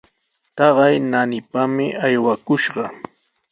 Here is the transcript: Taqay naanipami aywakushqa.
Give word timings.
Taqay 0.55 0.95
naanipami 1.11 1.87
aywakushqa. 2.05 2.83